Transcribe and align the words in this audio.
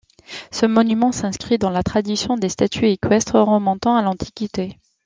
Ce 0.49 0.65
monument 0.65 1.11
s'inscrit 1.11 1.59
dans 1.59 1.69
la 1.69 1.83
tradition 1.83 2.35
des 2.35 2.49
statues 2.49 2.87
équestres, 2.89 3.35
remontant 3.39 3.95
à 3.95 4.01
l'Antiquité. 4.01 4.79